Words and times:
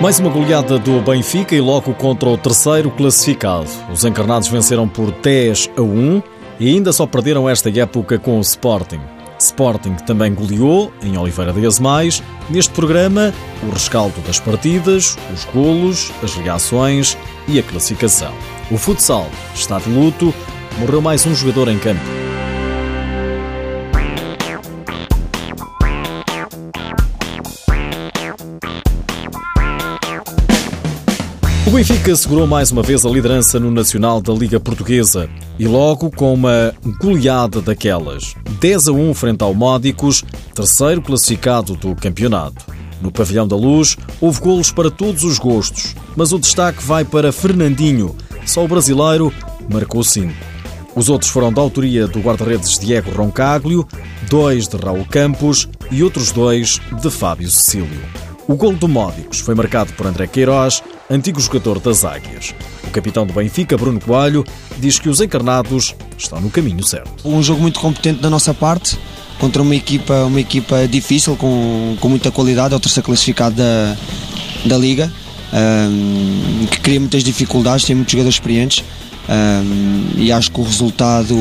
Mais 0.00 0.20
uma 0.20 0.28
goleada 0.28 0.78
do 0.78 1.00
Benfica 1.00 1.54
e 1.54 1.60
logo 1.60 1.94
contra 1.94 2.28
o 2.28 2.36
terceiro 2.36 2.90
classificado. 2.90 3.66
Os 3.90 4.04
encarnados 4.04 4.46
venceram 4.46 4.86
por 4.86 5.10
10 5.10 5.70
a 5.74 5.80
1 5.80 6.22
e 6.60 6.68
ainda 6.68 6.92
só 6.92 7.06
perderam 7.06 7.48
esta 7.48 7.70
época 7.70 8.18
com 8.18 8.36
o 8.36 8.42
Sporting. 8.42 9.00
Sporting 9.38 9.94
também 10.06 10.34
goleou 10.34 10.92
em 11.02 11.16
Oliveira 11.16 11.52
de 11.52 11.64
Asmais. 11.66 12.22
Neste 12.50 12.72
programa, 12.72 13.32
o 13.62 13.70
rescaldo 13.70 14.20
das 14.26 14.38
partidas, 14.38 15.16
os 15.32 15.44
golos, 15.46 16.12
as 16.22 16.34
reações 16.34 17.16
e 17.48 17.58
a 17.58 17.62
classificação. 17.62 18.32
O 18.70 18.76
futsal 18.76 19.26
está 19.54 19.78
de 19.78 19.88
luto, 19.88 20.32
morreu 20.78 21.00
mais 21.00 21.24
um 21.24 21.34
jogador 21.34 21.68
em 21.68 21.78
campo. 21.78 22.25
O 31.66 31.70
Benfica 31.70 32.14
segurou 32.14 32.46
mais 32.46 32.70
uma 32.70 32.80
vez 32.80 33.04
a 33.04 33.10
liderança 33.10 33.58
no 33.58 33.72
Nacional 33.72 34.20
da 34.20 34.32
Liga 34.32 34.60
Portuguesa 34.60 35.28
e 35.58 35.66
logo 35.66 36.12
com 36.12 36.32
uma 36.32 36.72
goleada 37.00 37.60
daquelas. 37.60 38.36
10 38.60 38.86
a 38.86 38.92
1 38.92 39.14
frente 39.14 39.42
ao 39.42 39.52
Módicos, 39.52 40.22
terceiro 40.54 41.02
classificado 41.02 41.74
do 41.74 41.96
campeonato. 41.96 42.64
No 43.02 43.10
Pavilhão 43.10 43.48
da 43.48 43.56
Luz 43.56 43.96
houve 44.20 44.40
golos 44.40 44.70
para 44.70 44.92
todos 44.92 45.24
os 45.24 45.40
gostos, 45.40 45.96
mas 46.14 46.32
o 46.32 46.38
destaque 46.38 46.84
vai 46.84 47.04
para 47.04 47.32
Fernandinho. 47.32 48.14
Só 48.46 48.64
o 48.64 48.68
brasileiro 48.68 49.32
marcou 49.68 50.04
5. 50.04 50.32
Os 50.94 51.08
outros 51.08 51.32
foram 51.32 51.52
da 51.52 51.60
autoria 51.60 52.06
do 52.06 52.20
guarda-redes 52.20 52.78
Diego 52.78 53.10
Roncaglio, 53.10 53.84
dois 54.30 54.68
de 54.68 54.76
Raul 54.76 55.04
Campos 55.04 55.68
e 55.90 56.04
outros 56.04 56.30
dois 56.30 56.80
de 57.02 57.10
Fábio 57.10 57.50
Cecílio. 57.50 58.00
O 58.46 58.54
golo 58.54 58.76
do 58.76 58.86
Módicos 58.86 59.40
foi 59.40 59.56
marcado 59.56 59.92
por 59.94 60.06
André 60.06 60.28
Queiroz, 60.28 60.80
antigo 61.10 61.40
jogador 61.40 61.78
das 61.78 62.04
Águias. 62.04 62.54
O 62.84 62.90
capitão 62.90 63.26
do 63.26 63.32
Benfica, 63.32 63.76
Bruno 63.76 64.00
Coelho, 64.00 64.44
diz 64.78 64.98
que 64.98 65.08
os 65.08 65.20
encarnados 65.20 65.94
estão 66.18 66.40
no 66.40 66.50
caminho 66.50 66.84
certo. 66.84 67.28
Um 67.28 67.42
jogo 67.42 67.60
muito 67.60 67.80
competente 67.80 68.20
da 68.20 68.30
nossa 68.30 68.52
parte, 68.52 68.98
contra 69.38 69.62
uma 69.62 69.74
equipa, 69.74 70.24
uma 70.24 70.40
equipa 70.40 70.86
difícil, 70.88 71.36
com, 71.36 71.96
com 72.00 72.08
muita 72.08 72.30
qualidade, 72.30 72.74
é 72.74 72.76
o 72.76 72.80
terceiro 72.80 73.06
classificado 73.06 73.56
da, 73.56 73.96
da 74.64 74.78
Liga, 74.78 75.12
um, 75.52 76.66
que 76.66 76.80
cria 76.80 76.98
muitas 76.98 77.22
dificuldades, 77.22 77.84
tem 77.84 77.94
muitos 77.94 78.12
jogadores 78.12 78.34
experientes 78.34 78.84
um, 79.28 80.20
e 80.20 80.32
acho 80.32 80.50
que 80.50 80.60
o 80.60 80.64
resultado 80.64 81.34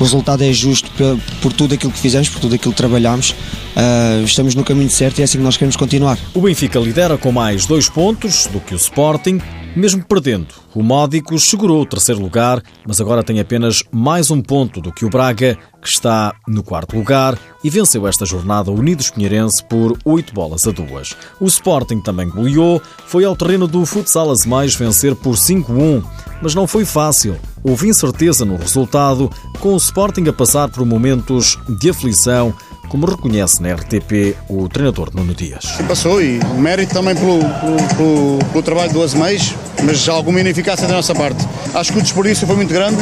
o 0.00 0.04
resultado 0.04 0.42
é 0.42 0.52
justo 0.52 0.90
por, 0.92 1.18
por, 1.40 1.52
tudo 1.52 1.74
aquilo 1.74 1.92
que 1.92 1.98
fizemos, 1.98 2.28
por 2.28 2.40
tudo 2.40 2.54
aquilo 2.54 2.72
que 2.72 2.76
trabalhamos. 2.76 3.34
Uh, 3.72 4.22
estamos 4.24 4.54
no 4.54 4.62
caminho 4.62 4.90
certo 4.90 5.18
e 5.18 5.22
é 5.22 5.24
assim 5.24 5.38
que 5.38 5.44
nós 5.44 5.56
queremos 5.56 5.76
continuar. 5.76 6.18
O 6.34 6.42
Benfica 6.42 6.78
lidera 6.78 7.16
com 7.16 7.32
mais 7.32 7.64
dois 7.64 7.88
pontos 7.88 8.46
do 8.46 8.60
que 8.60 8.74
o 8.74 8.76
Sporting, 8.76 9.40
mesmo 9.74 10.04
perdendo. 10.04 10.48
O 10.74 10.82
Módicos 10.82 11.48
segurou 11.48 11.80
o 11.80 11.86
terceiro 11.86 12.20
lugar, 12.20 12.62
mas 12.86 13.00
agora 13.00 13.22
tem 13.22 13.40
apenas 13.40 13.82
mais 13.90 14.30
um 14.30 14.42
ponto 14.42 14.80
do 14.80 14.92
que 14.92 15.06
o 15.06 15.10
Braga, 15.10 15.56
que 15.80 15.88
está 15.88 16.34
no 16.46 16.62
quarto 16.62 16.96
lugar 16.96 17.38
e 17.64 17.70
venceu 17.70 18.06
esta 18.06 18.26
jornada 18.26 18.70
o 18.70 18.78
Unidos 18.78 19.10
Pinheirense 19.10 19.64
por 19.64 19.96
8 20.04 20.34
bolas 20.34 20.66
a 20.66 20.70
2. 20.70 21.16
O 21.40 21.46
Sporting 21.46 22.00
também 22.00 22.28
goleou, 22.28 22.80
foi 23.06 23.24
ao 23.24 23.36
terreno 23.36 23.66
do 23.66 23.86
Futsal 23.86 24.30
Azemais 24.30 24.74
vencer 24.74 25.14
por 25.14 25.36
5-1, 25.36 26.04
mas 26.42 26.54
não 26.54 26.66
foi 26.66 26.84
fácil. 26.84 27.36
Houve 27.64 27.88
incerteza 27.88 28.44
no 28.44 28.56
resultado, 28.56 29.30
com 29.60 29.72
o 29.74 29.76
Sporting 29.76 30.28
a 30.28 30.32
passar 30.32 30.68
por 30.68 30.84
momentos 30.84 31.58
de 31.78 31.90
aflição, 31.90 32.54
como 32.92 33.06
reconhece 33.06 33.62
na 33.62 33.72
RTP 33.72 34.36
o 34.50 34.68
treinador 34.68 35.08
Nuno 35.14 35.34
Dias. 35.34 35.64
Passou 35.88 36.20
e 36.20 36.38
mérito 36.58 36.92
também 36.92 37.16
pelo, 37.16 37.38
pelo, 37.38 37.96
pelo, 37.96 38.38
pelo 38.50 38.62
trabalho 38.62 38.92
do 38.92 39.02
Azemais, 39.02 39.54
mas 39.84 40.08
alguma 40.08 40.40
ineficácia 40.40 40.86
da 40.86 40.94
nossa 40.94 41.14
parte. 41.14 41.46
Acho 41.74 41.92
que 41.92 41.98
o 41.98 42.02
desperdício 42.02 42.46
foi 42.46 42.56
muito 42.56 42.72
grande 42.72 42.96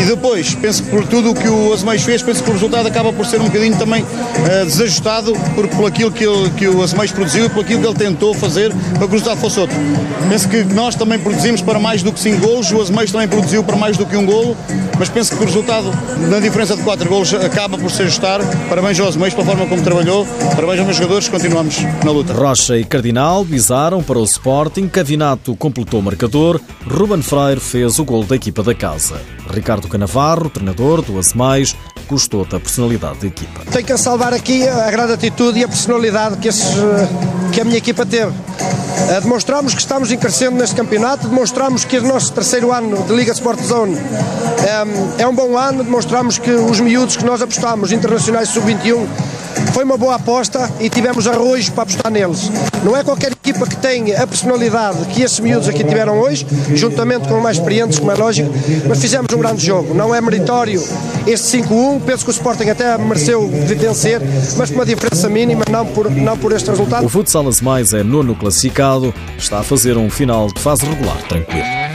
e 0.00 0.04
depois, 0.04 0.54
penso 0.54 0.82
que 0.82 0.90
por 0.90 1.06
tudo 1.06 1.30
o 1.30 1.34
que 1.34 1.48
o 1.48 1.72
Azemais 1.72 2.02
fez, 2.02 2.22
penso 2.22 2.42
que 2.42 2.50
o 2.50 2.52
resultado 2.52 2.86
acaba 2.86 3.12
por 3.12 3.26
ser 3.26 3.40
um 3.40 3.44
bocadinho 3.44 3.76
também 3.76 4.02
uh, 4.02 4.64
desajustado 4.64 5.32
por, 5.54 5.68
por 5.68 5.86
aquilo 5.86 6.10
que, 6.10 6.24
ele, 6.24 6.50
que 6.50 6.68
o 6.68 6.82
Azemais 6.82 7.12
produziu 7.12 7.46
e 7.46 7.48
por 7.48 7.64
aquilo 7.64 7.80
que 7.80 7.86
ele 7.86 7.98
tentou 7.98 8.34
fazer 8.34 8.72
para 8.72 8.98
que 8.98 9.04
o 9.04 9.10
resultado 9.10 9.38
fosse 9.38 9.60
outro. 9.60 9.76
Penso 10.28 10.48
que 10.48 10.62
nós 10.64 10.94
também 10.94 11.18
produzimos 11.18 11.62
para 11.62 11.78
mais 11.78 12.02
do 12.02 12.12
que 12.12 12.20
5 12.20 12.46
golos, 12.46 12.70
o 12.72 12.80
Azemais 12.80 13.10
também 13.10 13.28
produziu 13.28 13.64
para 13.64 13.76
mais 13.76 13.96
do 13.96 14.06
que 14.06 14.16
um 14.16 14.26
golo, 14.26 14.56
mas 14.98 15.08
penso 15.08 15.36
que 15.36 15.42
o 15.42 15.46
resultado, 15.46 15.90
na 16.28 16.40
diferença 16.40 16.76
de 16.76 16.82
4 16.82 17.08
golos, 17.08 17.32
acaba 17.34 17.78
por 17.78 17.90
se 17.90 18.02
ajustar. 18.02 18.40
Parabéns 18.68 19.00
ao 19.00 19.08
Azemais 19.08 19.34
pela 19.34 19.46
forma 19.46 19.66
como 19.66 19.82
trabalhou, 19.82 20.26
parabéns 20.54 20.78
aos 20.78 20.86
meus 20.86 20.96
jogadores, 20.96 21.28
continuamos 21.28 21.78
na 22.04 22.10
luta. 22.10 22.32
Rocha 22.32 22.76
e 22.76 22.84
Cardinal 22.84 23.44
bizaram 23.44 24.02
para 24.02 24.18
o 24.18 24.24
Sporting, 24.24 24.88
Cavinato 24.88 25.56
completou 25.56 26.00
o 26.00 26.02
marcador, 26.20 26.60
Ruben 26.86 27.22
Freire 27.22 27.60
fez 27.60 27.98
o 27.98 28.04
gol 28.04 28.24
da 28.24 28.36
equipa 28.36 28.62
da 28.62 28.74
casa. 28.74 29.18
Ricardo 29.48 29.88
Canavarro, 29.88 30.50
treinador 30.50 31.00
do 31.00 31.18
Azemais, 31.18 31.74
gostou 32.06 32.44
da 32.44 32.60
personalidade 32.60 33.20
da 33.20 33.26
equipa. 33.26 33.62
Tenho 33.70 33.86
que 33.86 33.96
salvar 33.96 34.34
aqui 34.34 34.68
a 34.68 34.90
grande 34.90 35.14
atitude 35.14 35.58
e 35.58 35.64
a 35.64 35.68
personalidade 35.68 36.36
que, 36.36 36.48
esses, 36.48 36.74
que 37.52 37.60
a 37.62 37.64
minha 37.64 37.78
equipa 37.78 38.04
teve. 38.04 38.32
Demonstramos 39.22 39.72
que 39.72 39.80
estamos 39.80 40.12
em 40.12 40.18
crescendo 40.18 40.58
neste 40.58 40.76
campeonato, 40.76 41.26
demonstramos 41.26 41.86
que 41.86 41.96
o 41.96 42.02
nosso 42.02 42.32
terceiro 42.34 42.70
ano 42.70 43.02
de 43.04 43.14
Liga 43.14 43.32
Sport 43.32 43.60
Zone 43.62 43.96
é, 43.96 45.22
é 45.22 45.26
um 45.26 45.34
bom 45.34 45.56
ano, 45.56 45.82
demonstramos 45.82 46.38
que 46.38 46.50
os 46.50 46.80
miúdos 46.80 47.16
que 47.16 47.24
nós 47.24 47.40
apostamos, 47.40 47.92
internacionais 47.92 48.50
sub-21, 48.50 49.08
foi 49.72 49.84
uma 49.84 49.96
boa 49.96 50.16
aposta 50.16 50.70
e 50.80 50.88
tivemos 50.88 51.26
arrojo 51.26 51.72
para 51.72 51.82
apostar 51.82 52.10
neles. 52.10 52.50
Não 52.82 52.96
é 52.96 53.02
qualquer 53.02 53.32
equipa 53.32 53.66
que 53.66 53.76
tenha 53.76 54.22
a 54.22 54.26
personalidade 54.26 55.04
que 55.06 55.22
esses 55.22 55.40
miúdos 55.40 55.68
aqui 55.68 55.84
tiveram 55.84 56.18
hoje, 56.18 56.46
juntamente 56.74 57.28
com 57.28 57.36
os 57.36 57.42
mais 57.42 57.56
experientes, 57.56 57.98
como 57.98 58.10
é 58.10 58.14
lógico, 58.14 58.50
mas 58.88 59.00
fizemos 59.00 59.32
um 59.32 59.38
grande 59.38 59.64
jogo. 59.64 59.94
Não 59.94 60.14
é 60.14 60.20
meritório 60.20 60.82
este 61.26 61.62
5-1, 61.62 62.00
penso 62.02 62.24
que 62.24 62.30
o 62.30 62.32
Sporting 62.32 62.68
até 62.68 62.96
mereceu 62.98 63.48
vencer, 63.48 64.20
mas 64.56 64.70
por 64.70 64.76
uma 64.76 64.86
diferença 64.86 65.28
mínima, 65.28 65.64
não 65.70 65.86
por, 65.86 66.10
não 66.10 66.36
por 66.36 66.52
este 66.52 66.70
resultado. 66.70 67.04
O 67.04 67.08
Futsal 67.08 67.44
Mais 67.62 67.92
é 67.92 68.02
nono 68.02 68.34
classificado, 68.34 69.14
está 69.36 69.60
a 69.60 69.62
fazer 69.62 69.96
um 69.96 70.10
final 70.10 70.48
de 70.48 70.60
fase 70.60 70.84
regular 70.84 71.16
tranquilo. 71.28 71.89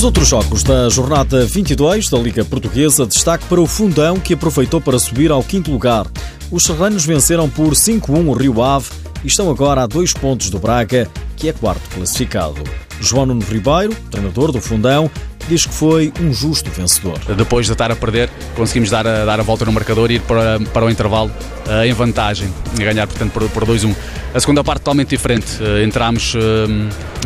Nos 0.00 0.06
outros 0.06 0.28
jogos 0.28 0.62
da 0.62 0.88
jornada 0.88 1.44
22 1.44 2.08
da 2.08 2.16
Liga 2.16 2.42
Portuguesa, 2.42 3.04
destaque 3.04 3.44
para 3.44 3.60
o 3.60 3.66
Fundão, 3.66 4.18
que 4.18 4.32
aproveitou 4.32 4.80
para 4.80 4.98
subir 4.98 5.30
ao 5.30 5.44
quinto 5.44 5.70
lugar. 5.70 6.06
Os 6.50 6.62
serranos 6.62 7.04
venceram 7.04 7.50
por 7.50 7.74
5-1 7.74 8.26
o 8.26 8.32
Rio 8.32 8.62
Ave 8.62 8.88
e 9.22 9.26
estão 9.26 9.50
agora 9.50 9.82
a 9.82 9.86
dois 9.86 10.14
pontos 10.14 10.48
do 10.48 10.58
Braga, 10.58 11.06
que 11.36 11.50
é 11.50 11.52
quarto 11.52 11.86
classificado. 11.94 12.64
João 12.98 13.26
Nuno 13.26 13.42
Ribeiro, 13.42 13.94
treinador 14.10 14.52
do 14.52 14.58
Fundão, 14.58 15.10
diz 15.50 15.66
que 15.66 15.74
foi 15.74 16.10
um 16.18 16.32
justo 16.32 16.70
vencedor. 16.70 17.18
Depois 17.36 17.66
de 17.66 17.72
estar 17.72 17.92
a 17.92 17.96
perder, 17.96 18.30
conseguimos 18.56 18.88
dar 18.88 19.06
a, 19.06 19.26
dar 19.26 19.38
a 19.38 19.42
volta 19.42 19.66
no 19.66 19.72
marcador 19.72 20.10
e 20.10 20.14
ir 20.14 20.22
para, 20.22 20.58
para 20.72 20.86
o 20.86 20.90
intervalo 20.90 21.30
uh, 21.66 21.84
em 21.84 21.92
vantagem 21.92 22.50
ganhar, 22.74 23.06
portanto, 23.06 23.32
por, 23.32 23.46
por 23.50 23.66
2-1. 23.66 23.94
A 24.34 24.40
segunda 24.40 24.62
parte 24.62 24.80
totalmente 24.80 25.08
diferente. 25.08 25.60
Uh, 25.60 25.82
entramos 25.84 26.34
uh, 26.34 26.38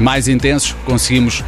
mais 0.00 0.26
intensos, 0.28 0.74
conseguimos, 0.84 1.44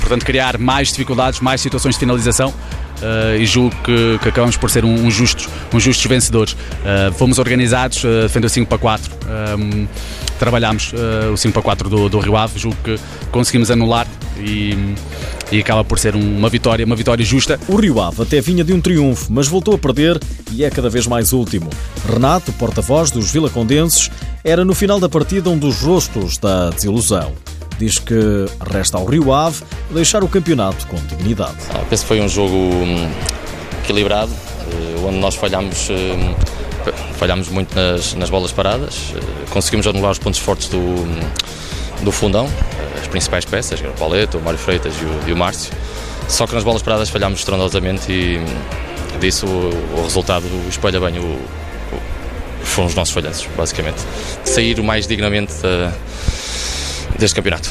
portanto, 0.00 0.24
criar 0.24 0.58
mais 0.58 0.88
dificuldades, 0.88 1.40
mais 1.40 1.60
situações 1.60 1.94
de 1.94 2.00
finalização. 2.00 2.54
Uh, 2.96 3.36
e 3.38 3.44
julgo 3.44 3.76
que, 3.84 4.18
que, 4.22 4.28
acabamos 4.30 4.56
por 4.56 4.70
ser 4.70 4.82
um, 4.82 4.94
um, 5.06 5.10
justos, 5.10 5.48
um 5.72 5.78
justos 5.78 6.06
vencedores. 6.06 6.52
Uh, 6.54 7.12
fomos 7.12 7.38
organizados, 7.38 8.02
uh, 8.04 8.22
defendeu 8.22 8.48
5 8.48 8.66
para 8.66 8.78
4. 8.78 9.12
Um, 9.58 9.86
trabalhámos 10.38 10.92
o 11.32 11.36
5 11.36 11.52
para 11.52 11.62
4 11.62 11.88
do, 11.88 12.08
do 12.10 12.18
Rio 12.18 12.36
Ave, 12.36 12.58
julgo 12.58 12.76
que 12.84 12.98
conseguimos 13.30 13.70
anular 13.70 14.06
e, 14.38 14.94
e 15.50 15.58
acaba 15.58 15.82
por 15.82 15.98
ser 15.98 16.14
uma 16.14 16.50
vitória, 16.50 16.84
uma 16.84 16.96
vitória 16.96 17.24
justa. 17.24 17.58
O 17.68 17.76
Rio 17.76 18.00
Ave 18.00 18.22
até 18.22 18.40
vinha 18.40 18.62
de 18.62 18.72
um 18.72 18.80
triunfo, 18.80 19.32
mas 19.32 19.48
voltou 19.48 19.74
a 19.74 19.78
perder 19.78 20.20
e 20.52 20.62
é 20.62 20.70
cada 20.70 20.90
vez 20.90 21.06
mais 21.06 21.32
último. 21.32 21.70
Renato, 22.06 22.52
porta-voz 22.52 23.10
dos 23.10 23.30
Vilacondenses, 23.30 24.10
era 24.46 24.64
no 24.64 24.76
final 24.76 25.00
da 25.00 25.08
partida 25.08 25.50
um 25.50 25.58
dos 25.58 25.82
rostos 25.82 26.38
da 26.38 26.70
desilusão 26.70 27.34
diz 27.80 27.98
que 27.98 28.46
resta 28.70 28.96
ao 28.96 29.04
Rio 29.04 29.34
Ave 29.34 29.64
deixar 29.90 30.22
o 30.22 30.28
campeonato 30.28 30.86
com 30.86 30.96
dignidade. 31.08 31.56
Penso 31.90 32.04
que 32.04 32.08
foi 32.08 32.20
um 32.20 32.28
jogo 32.28 32.54
hum, 32.54 33.10
equilibrado, 33.82 34.32
eh, 34.32 35.04
onde 35.04 35.18
nós 35.18 35.34
falhamos, 35.34 35.90
hum, 35.90 36.34
falhamos 37.16 37.48
muito 37.48 37.74
nas, 37.74 38.14
nas 38.14 38.30
bolas 38.30 38.52
paradas, 38.52 39.12
eh, 39.16 39.20
conseguimos 39.50 39.86
anular 39.86 40.12
os 40.12 40.18
pontos 40.18 40.38
fortes 40.38 40.68
do, 40.68 40.78
hum, 40.78 41.20
do 42.02 42.12
fundão, 42.12 42.46
eh, 42.46 43.00
as 43.00 43.08
principais 43.08 43.44
peças, 43.44 43.80
o 43.80 43.98
Pauleta, 43.98 44.38
o 44.38 44.40
Mário 44.42 44.58
Freitas 44.58 44.94
e 44.94 45.04
o, 45.04 45.28
e 45.28 45.32
o 45.32 45.36
Márcio, 45.36 45.72
só 46.28 46.46
que 46.46 46.54
nas 46.54 46.64
bolas 46.64 46.82
paradas 46.82 47.10
falhámos 47.10 47.40
estrondosamente 47.40 48.10
e 48.10 48.40
disso 49.20 49.44
o, 49.44 49.98
o 49.98 50.02
resultado 50.04 50.46
espelha 50.70 51.00
bem 51.00 51.18
o, 51.18 51.38
foram 52.76 52.88
os 52.88 52.94
nossos 52.94 53.14
falhanços, 53.14 53.48
basicamente. 53.56 53.96
Sair 54.44 54.78
o 54.78 54.84
mais 54.84 55.06
dignamente 55.06 55.52
da 55.62 55.92
deste 57.18 57.34
campeonato. 57.34 57.70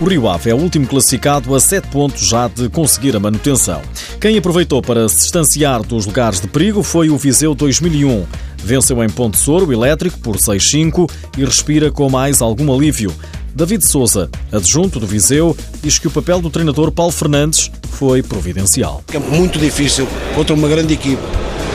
O 0.00 0.04
Rio 0.04 0.28
Ave 0.28 0.50
é 0.50 0.54
o 0.54 0.58
último 0.58 0.86
classificado 0.86 1.52
a 1.52 1.58
7 1.58 1.88
pontos 1.88 2.28
já 2.28 2.46
de 2.46 2.68
conseguir 2.68 3.16
a 3.16 3.20
manutenção. 3.20 3.82
Quem 4.20 4.38
aproveitou 4.38 4.80
para 4.80 5.08
se 5.08 5.16
distanciar 5.16 5.82
dos 5.82 6.06
lugares 6.06 6.40
de 6.40 6.46
perigo 6.46 6.84
foi 6.84 7.10
o 7.10 7.16
Viseu 7.16 7.52
2001. 7.52 8.24
Venceu 8.62 9.02
em 9.02 9.08
Ponte 9.10 9.36
Soro 9.36 9.66
o 9.66 9.72
Elétrico 9.72 10.20
por 10.20 10.36
6-5 10.36 11.10
e 11.36 11.44
respira 11.44 11.90
com 11.90 12.08
mais 12.08 12.40
algum 12.40 12.72
alívio. 12.72 13.12
David 13.56 13.84
Souza, 13.84 14.30
adjunto 14.52 15.00
do 15.00 15.06
Viseu, 15.06 15.56
diz 15.82 15.98
que 15.98 16.06
o 16.06 16.12
papel 16.12 16.40
do 16.40 16.48
treinador 16.48 16.92
Paulo 16.92 17.10
Fernandes 17.10 17.68
foi 17.90 18.22
providencial. 18.22 19.02
Campo 19.08 19.28
muito 19.32 19.58
difícil 19.58 20.06
contra 20.36 20.54
uma 20.54 20.68
grande 20.68 20.94
equipe. 20.94 21.22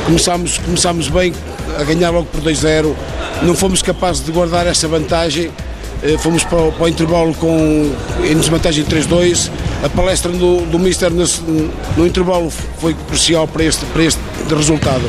Começámos, 0.06 0.57
começámos 0.59 1.09
bem 1.09 1.33
a 1.79 1.83
ganhar 1.83 2.11
logo 2.11 2.25
por 2.25 2.41
2-0, 2.41 2.93
não 3.41 3.55
fomos 3.55 3.81
capazes 3.81 4.23
de 4.23 4.31
guardar 4.31 4.67
essa 4.67 4.87
vantagem. 4.87 5.51
Eh, 6.03 6.17
fomos 6.17 6.43
para 6.43 6.57
o, 6.57 6.71
para 6.71 6.83
o 6.83 6.89
intervalo 6.89 7.33
com, 7.35 7.91
em 8.23 8.35
desvantagem 8.35 8.83
3-2. 8.83 9.49
A 9.83 9.89
palestra 9.89 10.31
do, 10.31 10.65
do 10.65 10.77
Mister 10.79 11.09
no, 11.09 11.25
no, 11.97 12.07
intervalo 12.07 12.49
foi 12.79 12.93
crucial 13.07 13.47
para 13.47 13.63
este, 13.63 13.85
para 13.85 14.03
este 14.03 14.19
resultado. 14.49 15.03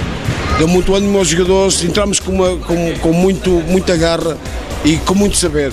Deu 0.59 0.69
muito 0.69 0.95
ânimo 0.95 1.19
aos 1.19 1.29
jogadores, 1.29 1.83
entramos 1.83 2.21
com, 2.21 2.33
uma, 2.33 2.57
com, 2.59 2.95
com 3.01 3.13
muito, 3.13 3.51
muita 3.67 3.97
garra 3.97 4.37
e 4.85 4.97
com 4.99 5.15
muito 5.15 5.37
saber 5.37 5.73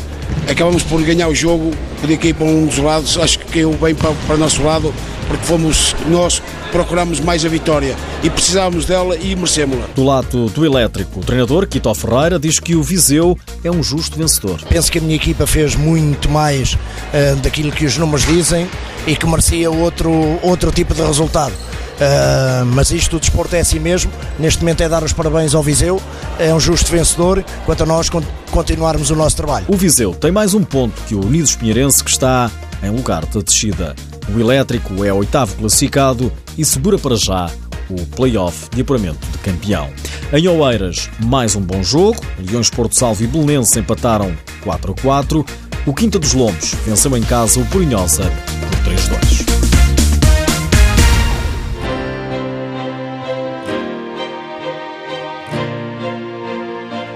acabamos 0.49 0.83
por 0.83 1.01
ganhar 1.01 1.27
o 1.27 1.35
jogo, 1.35 1.71
podia 1.99 2.17
cair 2.17 2.33
para 2.33 2.45
um 2.45 2.65
dos 2.65 2.77
lados, 2.77 3.17
acho 3.17 3.39
que 3.39 3.45
caiu 3.45 3.73
bem 3.73 3.93
para, 3.95 4.11
para 4.25 4.35
o 4.35 4.37
nosso 4.37 4.61
lado, 4.63 4.93
porque 5.27 5.43
fomos 5.45 5.95
nós 6.07 6.41
procuramos 6.71 7.19
mais 7.19 7.45
a 7.45 7.49
vitória 7.49 7.95
e 8.23 8.29
precisávamos 8.29 8.85
dela 8.85 9.15
e 9.15 9.35
merecemos-la. 9.35 9.85
Do 9.95 10.03
lado 10.03 10.49
do 10.49 10.65
elétrico, 10.65 11.19
o 11.19 11.23
treinador 11.23 11.67
Quito 11.67 11.93
Ferreira 11.93 12.39
diz 12.39 12.59
que 12.59 12.75
o 12.75 12.83
Viseu 12.83 13.37
é 13.63 13.69
um 13.71 13.83
justo 13.83 14.17
vencedor. 14.17 14.61
Penso 14.67 14.91
que 14.91 14.97
a 14.97 15.01
minha 15.01 15.15
equipa 15.15 15.45
fez 15.45 15.75
muito 15.75 16.29
mais 16.29 16.73
uh, 16.73 17.35
daquilo 17.41 17.71
que 17.71 17.85
os 17.85 17.97
números 17.97 18.25
dizem 18.25 18.67
e 19.05 19.15
que 19.15 19.25
merecia 19.25 19.69
outro, 19.69 20.11
outro 20.41 20.71
tipo 20.71 20.93
de 20.93 21.01
resultado. 21.01 21.53
Uh, 21.53 22.65
mas 22.65 22.89
isto, 22.91 23.17
o 23.17 23.19
desporto 23.19 23.55
é 23.55 23.59
assim 23.59 23.79
mesmo. 23.79 24.11
Neste 24.39 24.61
momento 24.61 24.81
é 24.81 24.89
dar 24.89 25.03
os 25.03 25.13
parabéns 25.13 25.53
ao 25.53 25.61
Viseu, 25.61 26.01
é 26.39 26.53
um 26.53 26.59
justo 26.59 26.91
vencedor. 26.91 27.43
Quanto 27.65 27.83
a 27.83 27.85
nós, 27.85 28.09
continuarmos 28.49 29.11
o 29.11 29.15
nosso 29.15 29.35
trabalho. 29.35 29.65
O 29.67 29.77
Viseu 29.77 30.13
tem 30.15 30.31
mais 30.31 30.53
um 30.53 30.63
ponto 30.63 30.99
que 31.03 31.13
o 31.13 31.23
Unidos 31.23 31.55
Pinheirense, 31.55 32.03
que 32.03 32.09
está 32.09 32.49
em 32.81 32.89
lugar 32.89 33.25
de 33.25 33.43
descida. 33.43 33.95
O 34.33 34.39
Elétrico 34.39 35.03
é 35.03 35.11
oitavo 35.11 35.57
classificado 35.57 36.31
e 36.57 36.63
segura 36.63 36.97
para 36.97 37.17
já 37.17 37.51
o 37.89 38.05
play-off 38.15 38.69
de 38.73 38.81
apuramento 38.81 39.27
de 39.27 39.37
campeão. 39.39 39.89
Em 40.31 40.47
Oeiras, 40.47 41.09
mais 41.25 41.53
um 41.55 41.61
bom 41.61 41.83
jogo. 41.83 42.21
Leões 42.39 42.69
Porto 42.69 42.97
Salvo 42.97 43.23
e 43.23 43.27
Belenense 43.27 43.77
empataram 43.77 44.33
4 44.63 44.93
a 44.93 45.01
4. 45.01 45.45
O 45.85 45.93
Quinta 45.93 46.17
dos 46.17 46.33
Lombos 46.33 46.73
venceu 46.85 47.17
em 47.17 47.23
casa 47.23 47.59
o 47.59 47.65
Porinhosa 47.65 48.23
por 48.23 48.93
3-2. 48.93 49.51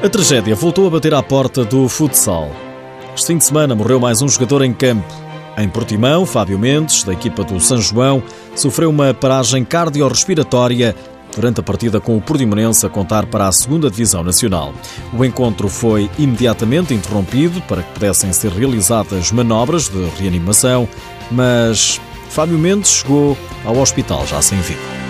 A 0.04 0.10
tragédia 0.10 0.54
voltou 0.54 0.86
a 0.86 0.90
bater 0.90 1.14
à 1.14 1.24
porta 1.24 1.64
do 1.64 1.88
futsal. 1.88 2.52
Este 3.16 3.28
fim 3.28 3.38
de 3.38 3.46
semana 3.46 3.74
morreu 3.74 4.02
mais 4.02 4.22
um 4.22 4.28
jogador 4.28 4.62
em 4.62 4.74
campo. 4.74 5.25
Em 5.58 5.70
Portimão, 5.70 6.26
Fábio 6.26 6.60
Mendes, 6.60 7.04
da 7.04 7.14
equipa 7.14 7.44
do 7.44 7.60
São 7.60 7.82
João, 7.82 8.22
sofreu 8.56 8.90
uma 8.90 9.14
paragem 9.14 9.64
cardiorrespiratória 9.64 10.96
durante 11.34 11.60
a 11.60 11.64
partida 11.64 12.00
com 12.00 12.18
o 12.18 12.22
Portimonense 12.22 12.86
a 12.86 12.90
contar 12.90 13.26
para 13.26 13.48
a 13.48 13.52
segunda 13.52 13.90
Divisão 13.90 14.24
Nacional. 14.24 14.74
O 15.14 15.24
encontro 15.24 15.70
foi 15.70 16.10
imediatamente 16.18 16.94
interrompido 16.94 17.62
para 17.62 17.84
que 17.84 17.94
pudessem 17.94 18.32
ser 18.34 18.52
realizadas 18.52 19.32
manobras 19.32 19.90
de 19.90 20.04
reanimação, 20.18 20.88
mas 21.32 22.00
Fábio 22.30 22.58
Mendes 22.58 22.92
chegou 22.92 23.38
ao 23.64 23.78
hospital 23.78 24.26
já 24.28 24.42
sem 24.42 24.60
vida. 24.60 25.05